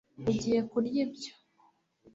[0.31, 1.31] ugiye kurya ibyo